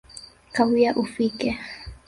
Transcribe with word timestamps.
Kawia 0.53 0.93
ufike 0.95 1.49